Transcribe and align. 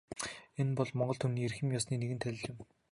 Энэ 0.63 0.73
бол 0.79 0.93
монгол 0.97 1.19
түмний 1.21 1.45
эрхэм 1.47 1.75
ёсны 1.77 1.95
нэгэн 1.97 2.19
тайлал 2.21 2.47
юм. 2.51 2.57